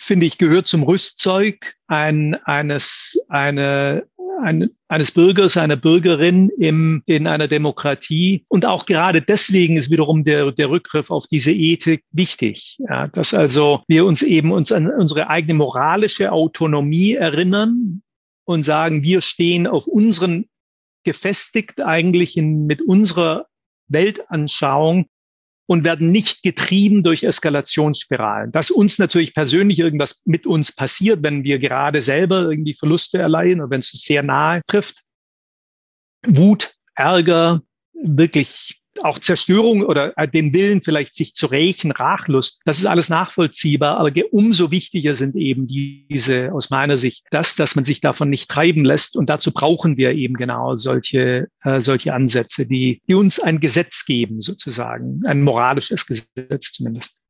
[0.00, 4.06] finde ich gehört zum Rüstzeug ein, eines, eine,
[4.42, 8.44] ein, eines Bürgers, einer Bürgerin im, in einer Demokratie.
[8.48, 12.78] Und auch gerade deswegen ist wiederum der, der Rückgriff auf diese Ethik wichtig.
[12.88, 18.02] Ja, dass also wir uns eben uns an unsere eigene moralische Autonomie erinnern
[18.44, 20.46] und sagen, wir stehen auf unseren
[21.04, 23.46] gefestigt eigentlich in, mit unserer
[23.88, 25.06] Weltanschauung
[25.66, 28.52] und werden nicht getrieben durch Eskalationsspiralen.
[28.52, 33.60] Dass uns natürlich persönlich irgendwas mit uns passiert, wenn wir gerade selber irgendwie Verluste erleiden
[33.60, 35.02] oder wenn es sehr nahe trifft.
[36.26, 37.62] Wut, Ärger,
[37.94, 43.08] wirklich auch Zerstörung oder äh, den Willen vielleicht sich zu rächen, Rachlust, das ist alles
[43.08, 48.30] nachvollziehbar, aber umso wichtiger sind eben diese, aus meiner Sicht, das, dass man sich davon
[48.30, 53.14] nicht treiben lässt und dazu brauchen wir eben genau solche, äh, solche Ansätze, die, die
[53.14, 57.22] uns ein Gesetz geben sozusagen, ein moralisches Gesetz zumindest.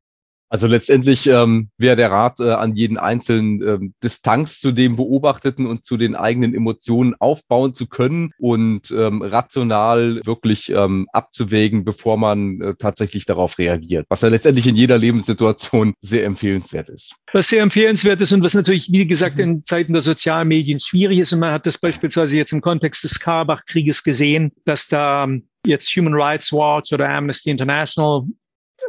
[0.53, 5.65] Also letztendlich ähm, wäre der Rat äh, an jeden Einzelnen, ähm, Distanz zu dem Beobachteten
[5.65, 12.17] und zu den eigenen Emotionen aufbauen zu können und ähm, rational wirklich ähm, abzuwägen, bevor
[12.17, 14.05] man äh, tatsächlich darauf reagiert.
[14.09, 17.15] Was ja letztendlich in jeder Lebenssituation sehr empfehlenswert ist.
[17.31, 21.17] Was sehr empfehlenswert ist und was natürlich, wie gesagt, in Zeiten der sozialen Medien schwierig
[21.17, 21.33] ist.
[21.33, 25.27] Und man hat das beispielsweise jetzt im Kontext des Karabach-Krieges gesehen, dass da
[25.65, 28.27] jetzt Human Rights Watch oder Amnesty International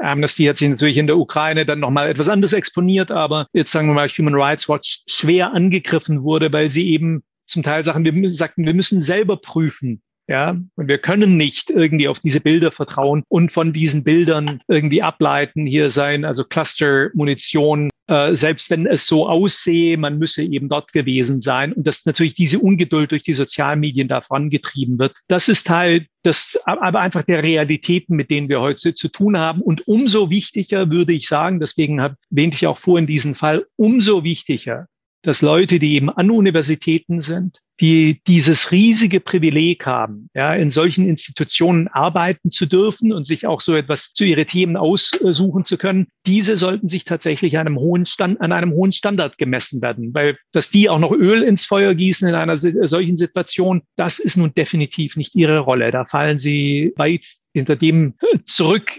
[0.00, 3.88] Amnesty hat sich natürlich in der Ukraine dann nochmal etwas anderes exponiert, aber jetzt sagen
[3.88, 8.32] wir mal Human Rights Watch schwer angegriffen wurde, weil sie eben zum Teil Sachen, wir
[8.32, 13.22] sagten, wir müssen selber prüfen, ja, und wir können nicht irgendwie auf diese Bilder vertrauen
[13.28, 19.28] und von diesen Bildern irgendwie ableiten, hier sein, also Cluster-Munition, äh, selbst wenn es so
[19.28, 21.72] aussehe, man müsse eben dort gewesen sein.
[21.72, 25.14] Und dass natürlich diese Ungeduld durch die Sozialmedien Medien da vorangetrieben wird.
[25.28, 29.60] Das ist Teil des, aber einfach der Realitäten, mit denen wir heute zu tun haben.
[29.60, 34.88] Und umso wichtiger würde ich sagen, deswegen erwähnte ich auch vorhin diesen Fall, umso wichtiger
[35.24, 41.08] dass Leute, die eben an Universitäten sind, die dieses riesige Privileg haben, ja, in solchen
[41.08, 46.06] Institutionen arbeiten zu dürfen und sich auch so etwas zu ihre Themen aussuchen zu können,
[46.26, 50.70] diese sollten sich tatsächlich einem hohen Stand, an einem hohen Standard gemessen werden, weil dass
[50.70, 55.16] die auch noch Öl ins Feuer gießen in einer solchen Situation, das ist nun definitiv
[55.16, 55.90] nicht ihre Rolle.
[55.90, 58.92] Da fallen sie weit hinter dem zurück,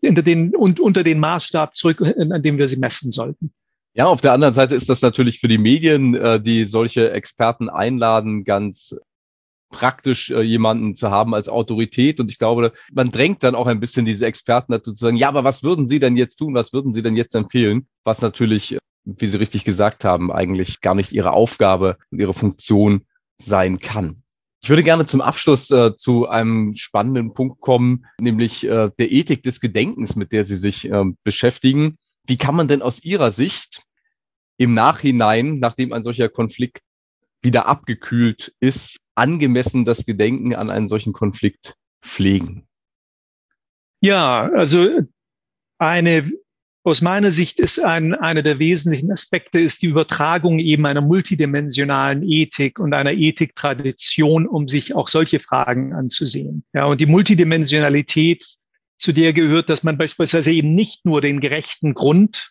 [0.00, 3.52] hinter den unter den Maßstab zurück, an dem wir sie messen sollten.
[3.98, 7.68] Ja, auf der anderen Seite ist das natürlich für die Medien, äh, die solche Experten
[7.68, 8.94] einladen, ganz
[9.70, 12.20] praktisch äh, jemanden zu haben als Autorität.
[12.20, 15.26] Und ich glaube, man drängt dann auch ein bisschen diese Experten dazu zu sagen, ja,
[15.26, 16.54] aber was würden Sie denn jetzt tun?
[16.54, 17.88] Was würden Sie denn jetzt empfehlen?
[18.04, 23.02] Was natürlich, wie Sie richtig gesagt haben, eigentlich gar nicht Ihre Aufgabe und Ihre Funktion
[23.36, 24.22] sein kann.
[24.62, 29.42] Ich würde gerne zum Abschluss äh, zu einem spannenden Punkt kommen, nämlich äh, der Ethik
[29.42, 31.96] des Gedenkens, mit der Sie sich äh, beschäftigen.
[32.28, 33.87] Wie kann man denn aus Ihrer Sicht
[34.58, 36.82] im Nachhinein, nachdem ein solcher Konflikt
[37.40, 42.66] wieder abgekühlt ist, angemessen das Gedenken an einen solchen Konflikt pflegen?
[44.00, 45.00] Ja, also
[45.78, 46.30] eine,
[46.84, 52.22] aus meiner Sicht ist ein, einer der wesentlichen Aspekte ist die Übertragung eben einer multidimensionalen
[52.22, 56.64] Ethik und einer Ethiktradition, um sich auch solche Fragen anzusehen.
[56.72, 58.44] Ja, und die Multidimensionalität,
[58.96, 62.50] zu der gehört, dass man beispielsweise eben nicht nur den gerechten Grund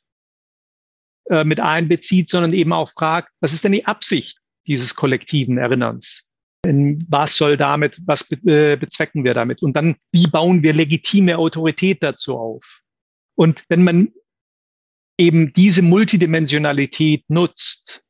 [1.30, 6.30] äh, mit einbezieht, sondern eben auch fragt, was ist denn die Absicht dieses kollektiven Erinnerns?
[6.66, 9.62] In was soll damit, was äh, bezwecken wir damit?
[9.62, 12.82] Und dann, wie bauen wir legitime Autorität dazu auf?
[13.36, 14.12] Und wenn man
[15.18, 18.02] eben diese Multidimensionalität nutzt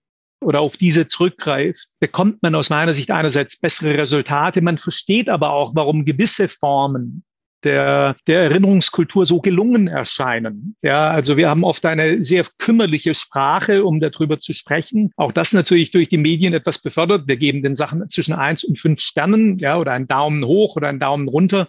[0.43, 4.61] oder auf diese zurückgreift, bekommt man aus meiner Sicht einerseits bessere Resultate.
[4.61, 7.23] Man versteht aber auch, warum gewisse Formen
[7.67, 10.75] der, der Erinnerungskultur so gelungen erscheinen.
[10.81, 15.11] Ja, also wir haben oft eine sehr kümmerliche Sprache, um darüber zu sprechen.
[15.17, 17.27] Auch das natürlich durch die Medien etwas befördert.
[17.27, 20.87] Wir geben den Sachen zwischen eins und fünf Sternen, ja, oder einen Daumen hoch oder
[20.87, 21.67] einen Daumen runter.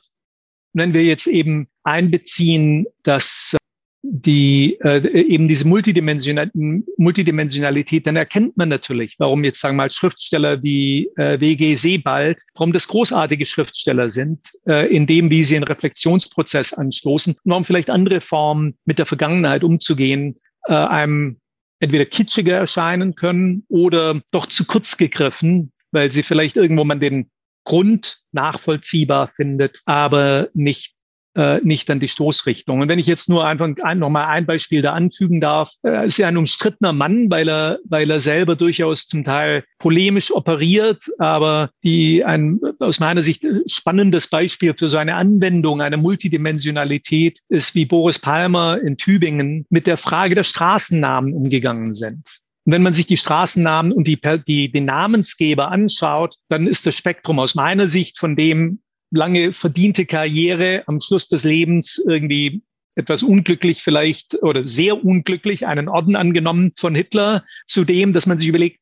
[0.73, 3.57] wenn wir jetzt eben einbeziehen, dass
[4.11, 6.51] die äh, eben diese Multidimensional
[6.97, 11.75] Multidimensionalität, dann erkennt man natürlich, warum jetzt sagen wir mal Schriftsteller wie äh, W.G.
[11.75, 17.41] Sebald, warum das großartige Schriftsteller sind, äh, in dem, wie sie einen Reflexionsprozess anstoßen und
[17.45, 20.37] warum vielleicht andere Formen mit der Vergangenheit umzugehen,
[20.69, 21.39] äh, einem
[21.81, 27.31] entweder kitschiger erscheinen können oder doch zu kurz gegriffen, weil sie vielleicht irgendwo man den
[27.65, 30.95] Grund nachvollziehbar findet, aber nicht
[31.39, 32.81] äh, nicht an die Stoßrichtung.
[32.81, 36.05] Und wenn ich jetzt nur einfach ein, noch mal ein Beispiel da anfügen darf, äh,
[36.05, 41.05] ist ja ein umstrittener Mann, weil er, weil er selber durchaus zum Teil polemisch operiert,
[41.19, 47.75] aber die ein aus meiner Sicht spannendes Beispiel für so eine Anwendung, eine Multidimensionalität ist,
[47.77, 52.41] wie Boris Palmer in Tübingen mit der Frage der Straßennamen umgegangen sind.
[52.67, 56.97] Und wenn man sich die Straßennamen und die, die, den Namensgeber anschaut, dann ist das
[56.97, 62.63] Spektrum aus meiner Sicht von dem, lange verdiente Karriere am Schluss des Lebens irgendwie
[62.95, 68.39] etwas unglücklich vielleicht oder sehr unglücklich einen Orden angenommen von Hitler, zu dem, dass man
[68.39, 68.81] sich überlegt,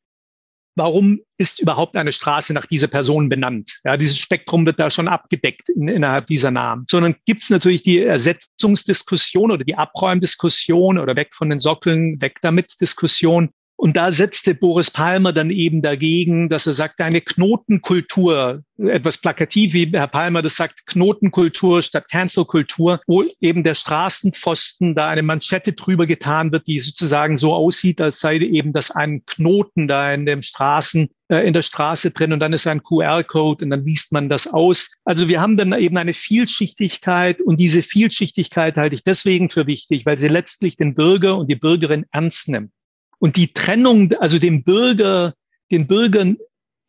[0.75, 3.79] warum ist überhaupt eine Straße nach dieser Person benannt?
[3.83, 6.85] Ja, dieses Spektrum wird da schon abgedeckt in, innerhalb dieser Namen.
[6.89, 12.37] Sondern gibt es natürlich die Ersetzungsdiskussion oder die Abräumdiskussion oder weg von den Sockeln, weg
[12.41, 13.49] damit Diskussion.
[13.79, 19.73] Und da setzte Boris Palmer dann eben dagegen, dass er sagte, eine Knotenkultur, etwas plakativ,
[19.73, 25.73] wie Herr Palmer das sagt, Knotenkultur statt Cancelkultur, wo eben der Straßenpfosten da eine Manschette
[25.73, 30.25] drüber getan wird, die sozusagen so aussieht, als sei eben das ein Knoten da in
[30.25, 34.11] dem Straßen, äh, in der Straße drin und dann ist ein QR-Code und dann liest
[34.11, 34.91] man das aus.
[35.05, 40.07] Also wir haben dann eben eine Vielschichtigkeit und diese Vielschichtigkeit halte ich deswegen für wichtig,
[40.07, 42.71] weil sie letztlich den Bürger und die Bürgerin ernst nimmt.
[43.19, 45.33] Und die Trennung, also dem Bürger,
[45.71, 46.37] den Bürgern,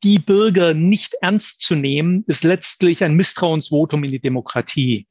[0.02, 5.06] die Bürger nicht ernst zu nehmen, ist letztlich ein Misstrauensvotum in die Demokratie.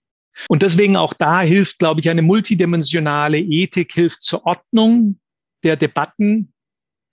[0.47, 5.19] Und deswegen auch da hilft, glaube ich, eine multidimensionale Ethik, hilft zur Ordnung
[5.63, 6.53] der Debatten,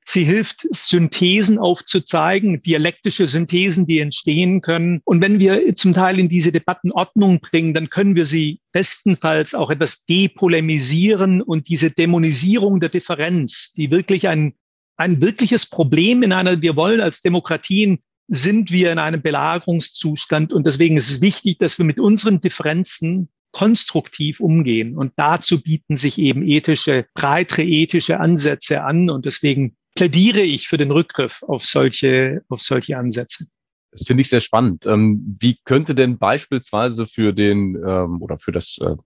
[0.07, 5.01] Sie hilft, Synthesen aufzuzeigen, dialektische Synthesen, die entstehen können.
[5.05, 9.55] Und wenn wir zum Teil in diese Debatten Ordnung bringen, dann können wir sie bestenfalls
[9.55, 14.55] auch etwas depolemisieren und diese Dämonisierung der Differenz, die wirklich ein,
[14.97, 20.53] ein wirkliches Problem in einer, wir wollen als Demokratien sind wir in einem Belagerungszustand.
[20.53, 24.97] Und deswegen ist es wichtig, dass wir mit unseren Differenzen konstruktiv umgehen.
[24.97, 29.11] Und dazu bieten sich eben ethische, breitere ethische Ansätze an.
[29.11, 33.47] Und deswegen plädiere ich für den Rückgriff auf solche, auf solche Ansätze.
[33.91, 34.87] Das finde ich sehr spannend.
[34.87, 38.97] Ähm, wie könnte denn beispielsweise für den ähm, oder für das äh,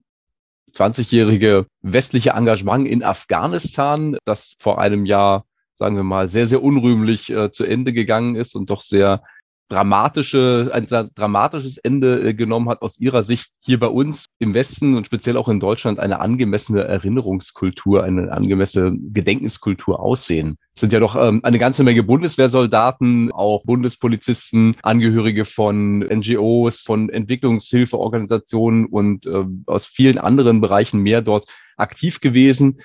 [0.73, 5.45] 20-jährige westliche Engagement in Afghanistan, das vor einem Jahr,
[5.77, 9.23] sagen wir mal, sehr, sehr unrühmlich äh, zu Ende gegangen ist und doch sehr
[9.69, 14.97] dramatische, ein dramatisches Ende äh, genommen hat aus Ihrer Sicht hier bei uns im Westen
[14.97, 20.57] und speziell auch in Deutschland eine angemessene Erinnerungskultur, eine angemessene Gedenkenskultur aussehen.
[20.75, 27.11] Es sind ja doch ähm, eine ganze Menge Bundeswehrsoldaten, auch Bundespolizisten, Angehörige von NGOs, von
[27.11, 32.79] Entwicklungshilfeorganisationen und äh, aus vielen anderen Bereichen mehr dort aktiv gewesen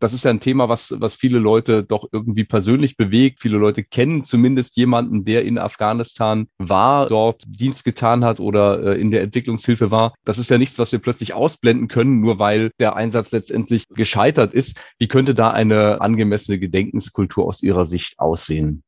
[0.00, 3.40] das ist ja ein Thema, was, was viele Leute doch irgendwie persönlich bewegt.
[3.40, 9.00] Viele Leute kennen zumindest jemanden, der in Afghanistan war, dort Dienst getan hat oder äh,
[9.00, 10.14] in der Entwicklungshilfe war.
[10.24, 14.54] Das ist ja nichts, was wir plötzlich ausblenden können, nur weil der Einsatz letztendlich gescheitert
[14.54, 14.80] ist.
[14.98, 18.82] Wie könnte da eine angemessene Gedenkenskultur aus Ihrer Sicht aussehen?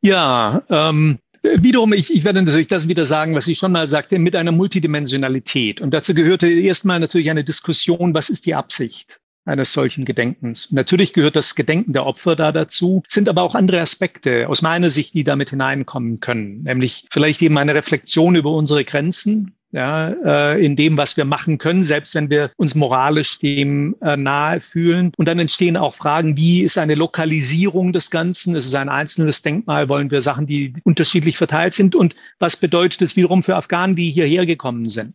[0.00, 4.18] Ja, ähm, Wiederum, ich, ich werde natürlich das wieder sagen, was ich schon mal sagte,
[4.18, 5.82] mit einer Multidimensionalität.
[5.82, 9.20] Und dazu gehörte erstmal natürlich eine Diskussion, was ist die Absicht?
[9.44, 10.70] Eines solchen Gedenkens.
[10.72, 14.90] Natürlich gehört das Gedenken der Opfer da dazu, sind aber auch andere Aspekte aus meiner
[14.90, 20.64] Sicht, die damit hineinkommen können, nämlich vielleicht eben eine Reflexion über unsere Grenzen, ja, äh,
[20.64, 25.10] in dem, was wir machen können, selbst wenn wir uns moralisch dem äh, nahe fühlen.
[25.16, 28.54] Und dann entstehen auch Fragen, wie ist eine Lokalisierung des Ganzen?
[28.54, 29.88] Ist es ein einzelnes Denkmal?
[29.88, 31.96] Wollen wir Sachen, die unterschiedlich verteilt sind?
[31.96, 35.14] Und was bedeutet es wiederum für Afghanen, die hierher gekommen sind?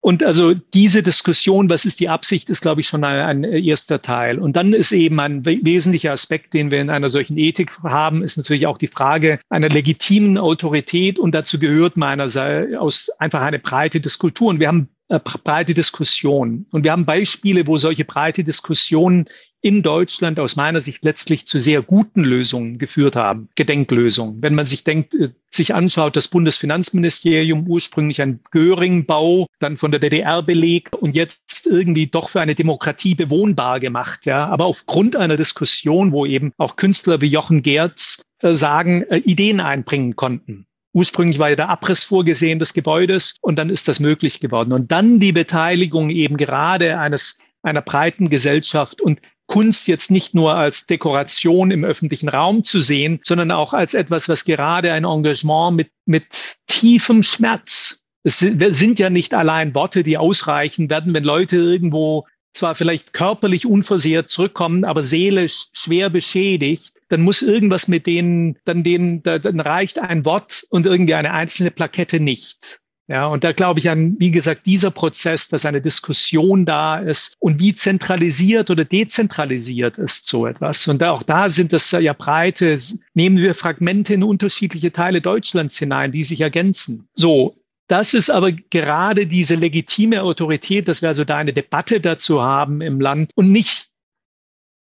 [0.00, 4.00] Und also diese Diskussion, was ist die Absicht, ist, glaube ich, schon ein, ein, erster
[4.00, 4.38] Teil.
[4.38, 8.36] Und dann ist eben ein wesentlicher Aspekt, den wir in einer solchen Ethik haben, ist
[8.36, 11.18] natürlich auch die Frage einer legitimen Autorität.
[11.18, 14.48] Und dazu gehört meinerseits aus einfach eine breite Diskultur.
[14.48, 16.66] Und wir haben breite Diskussion.
[16.70, 19.26] Und wir haben Beispiele, wo solche breite Diskussionen
[19.60, 24.40] in Deutschland aus meiner Sicht letztlich zu sehr guten Lösungen geführt haben, Gedenklösungen.
[24.40, 30.00] Wenn man sich denkt, äh, sich anschaut, das Bundesfinanzministerium ursprünglich ein Göring-Bau, dann von der
[30.00, 34.46] DDR belegt und jetzt irgendwie doch für eine Demokratie bewohnbar gemacht, ja.
[34.46, 39.60] Aber aufgrund einer Diskussion, wo eben auch Künstler wie Jochen Gerz äh, sagen, äh, Ideen
[39.60, 40.67] einbringen konnten.
[40.92, 44.72] Ursprünglich war ja der Abriss vorgesehen des Gebäudes und dann ist das möglich geworden.
[44.72, 50.54] Und dann die Beteiligung eben gerade eines, einer breiten Gesellschaft und Kunst jetzt nicht nur
[50.54, 55.76] als Dekoration im öffentlichen Raum zu sehen, sondern auch als etwas, was gerade ein Engagement
[55.76, 58.04] mit, mit tiefem Schmerz.
[58.24, 63.64] Es sind ja nicht allein Worte, die ausreichen werden, wenn Leute irgendwo zwar vielleicht körperlich
[63.64, 69.98] unversehrt zurückkommen, aber seelisch schwer beschädigt, dann muss irgendwas mit denen, dann denen, dann reicht
[69.98, 72.80] ein Wort und irgendwie eine einzelne Plakette nicht.
[73.10, 77.34] Ja, und da glaube ich an, wie gesagt, dieser Prozess, dass eine Diskussion da ist
[77.38, 80.86] und wie zentralisiert oder dezentralisiert ist so etwas.
[80.86, 82.76] Und auch da sind das ja breite,
[83.14, 87.08] nehmen wir Fragmente in unterschiedliche Teile Deutschlands hinein, die sich ergänzen.
[87.14, 87.54] So.
[87.90, 92.82] Das ist aber gerade diese legitime Autorität, dass wir also da eine Debatte dazu haben
[92.82, 93.88] im Land und nicht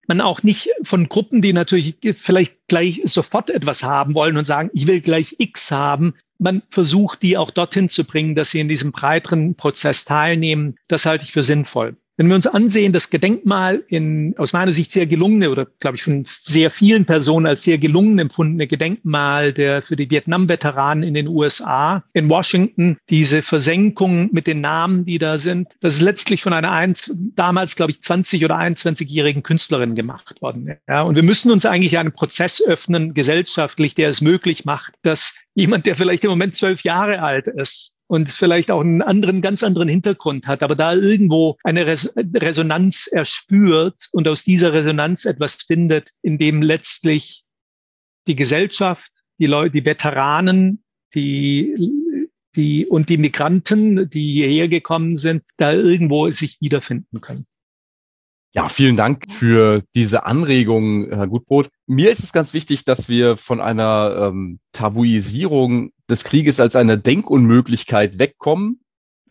[0.08, 4.70] man auch nicht von Gruppen, die natürlich vielleicht gleich sofort etwas haben wollen und sagen,
[4.72, 8.68] ich will gleich X haben, man versucht, die auch dorthin zu bringen, dass sie in
[8.68, 10.76] diesem breiteren Prozess teilnehmen.
[10.88, 11.96] Das halte ich für sinnvoll.
[12.16, 16.02] Wenn wir uns ansehen, das Gedenkmal in aus meiner Sicht sehr gelungene oder glaube ich
[16.02, 21.28] von sehr vielen Personen als sehr gelungen empfundene Gedenkmal der für die Vietnam-Veteranen in den
[21.28, 26.54] USA in Washington, diese Versenkung mit den Namen, die da sind, das ist letztlich von
[26.54, 30.76] einer eins, damals glaube ich 20 oder 21-jährigen Künstlerin gemacht worden.
[30.88, 35.34] Ja, und wir müssen uns eigentlich einen Prozess öffnen gesellschaftlich, der es möglich macht, dass
[35.54, 39.62] jemand, der vielleicht im Moment zwölf Jahre alt ist, und vielleicht auch einen anderen, ganz
[39.62, 45.62] anderen Hintergrund hat, aber da irgendwo eine Res Resonanz erspürt und aus dieser Resonanz etwas
[45.62, 47.44] findet, in dem letztlich
[48.26, 50.84] die Gesellschaft, die Leute, die Veteranen,
[51.14, 51.74] die,
[52.54, 57.46] die und die Migranten, die hierher gekommen sind, da irgendwo sich wiederfinden können.
[58.52, 61.68] Ja, vielen Dank für diese Anregung, Herr Gutbrot.
[61.86, 66.96] Mir ist es ganz wichtig, dass wir von einer ähm, Tabuisierung des Krieges als einer
[66.96, 68.80] Denkunmöglichkeit wegkommen,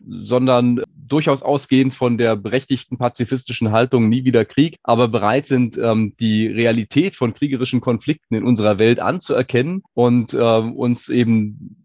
[0.06, 6.14] sondern durchaus ausgehend von der berechtigten pazifistischen Haltung nie wieder Krieg, aber bereit sind, ähm,
[6.20, 11.84] die Realität von kriegerischen Konflikten in unserer Welt anzuerkennen und äh, uns eben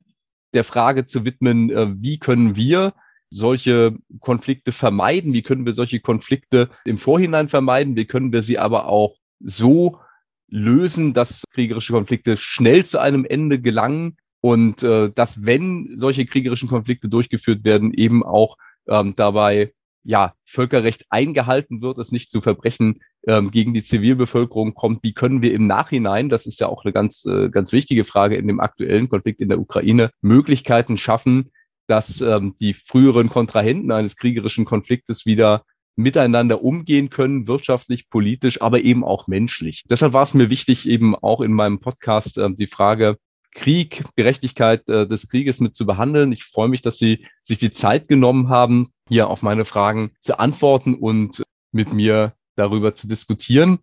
[0.53, 2.93] der Frage zu widmen, äh, wie können wir
[3.31, 5.33] solche Konflikte vermeiden?
[5.33, 7.95] Wie können wir solche Konflikte im Vorhinein vermeiden?
[7.95, 9.99] Wie können wir sie aber auch so
[10.47, 16.67] lösen, dass kriegerische Konflikte schnell zu einem Ende gelangen und äh, dass, wenn solche kriegerischen
[16.67, 18.57] Konflikte durchgeführt werden, eben auch
[18.87, 19.73] ähm, dabei
[20.03, 25.03] ja, Völkerrecht eingehalten wird, es nicht zu Verbrechen ähm, gegen die Zivilbevölkerung kommt.
[25.03, 28.35] Wie können wir im Nachhinein, das ist ja auch eine ganz, äh, ganz wichtige Frage
[28.35, 31.50] in dem aktuellen Konflikt in der Ukraine, Möglichkeiten schaffen,
[31.91, 35.65] dass ähm, die früheren Kontrahenten eines kriegerischen Konfliktes wieder
[35.97, 39.83] miteinander umgehen können, wirtschaftlich, politisch, aber eben auch menschlich.
[39.89, 43.17] Deshalb war es mir wichtig, eben auch in meinem Podcast äh, die Frage
[43.53, 46.31] Krieg, Gerechtigkeit äh, des Krieges mit zu behandeln.
[46.31, 50.39] Ich freue mich, dass Sie sich die Zeit genommen haben, hier auf meine Fragen zu
[50.39, 53.79] antworten und mit mir darüber zu diskutieren.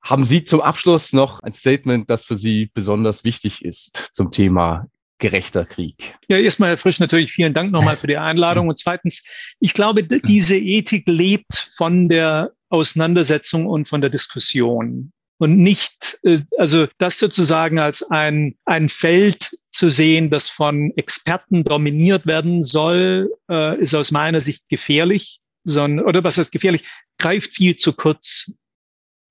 [0.00, 4.86] Haben Sie zum Abschluss noch ein Statement, das für Sie besonders wichtig ist zum Thema
[5.22, 6.16] gerechter Krieg.
[6.28, 8.68] Ja, erstmal, Herr Frisch, natürlich vielen Dank nochmal für die Einladung.
[8.68, 9.24] Und zweitens,
[9.60, 16.40] ich glaube, diese Ethik lebt von der Auseinandersetzung und von der Diskussion und nicht, äh,
[16.58, 23.32] also das sozusagen als ein, ein Feld zu sehen, das von Experten dominiert werden soll,
[23.48, 26.84] äh, ist aus meiner Sicht gefährlich, sondern, oder was heißt gefährlich,
[27.18, 28.52] greift viel zu kurz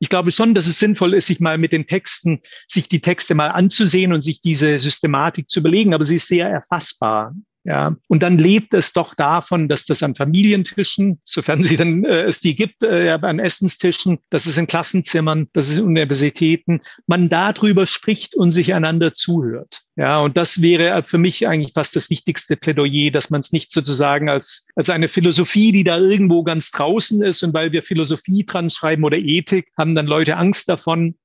[0.01, 3.35] ich glaube schon, dass es sinnvoll ist, sich mal mit den Texten, sich die Texte
[3.35, 7.35] mal anzusehen und sich diese Systematik zu überlegen, aber sie ist sehr erfassbar.
[7.64, 12.24] Ja, und dann lebt es doch davon, dass das an Familientischen, sofern sie dann äh,
[12.24, 17.30] es die gibt, äh, an Essenstischen, dass es in Klassenzimmern, dass es in Universitäten, man
[17.30, 19.84] darüber spricht und sich einander zuhört.
[19.95, 23.72] Ja, und das wäre für mich eigentlich fast das wichtigste Plädoyer, dass man es nicht
[23.72, 28.43] sozusagen als, als eine Philosophie, die da irgendwo ganz draußen ist und weil wir Philosophie
[28.43, 31.16] dran schreiben oder Ethik, haben dann Leute Angst davon,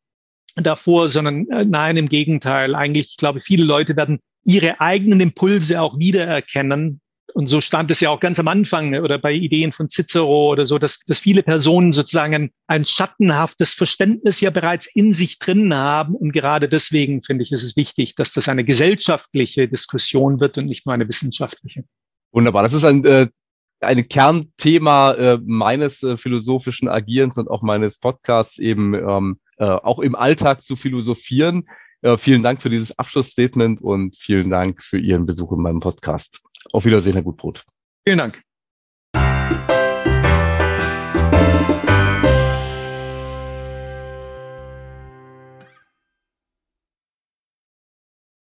[0.57, 2.75] davor, sondern äh, nein, im Gegenteil.
[2.75, 7.01] Eigentlich, ich glaube, viele Leute werden ihre eigenen Impulse auch wiedererkennen.
[7.35, 10.65] Und so stand es ja auch ganz am Anfang oder bei Ideen von Cicero oder
[10.65, 15.75] so, dass, dass viele Personen sozusagen ein, ein schattenhaftes Verständnis ja bereits in sich drin
[15.75, 16.15] haben.
[16.15, 20.67] Und gerade deswegen finde ich, ist es wichtig, dass das eine gesellschaftliche Diskussion wird und
[20.67, 21.85] nicht nur eine wissenschaftliche.
[22.33, 22.63] Wunderbar.
[22.63, 23.27] Das ist ein, äh,
[23.81, 29.99] ein Kernthema äh, meines äh, philosophischen Agierens und auch meines Podcasts eben ähm, äh, auch
[29.99, 31.65] im Alltag zu philosophieren.
[32.03, 36.41] Äh, vielen Dank für dieses Abschlussstatement und vielen Dank für Ihren Besuch in meinem Podcast.
[36.73, 37.65] Auf Wiedersehen, Herr Gutbrot.
[38.05, 38.46] Vielen Dank.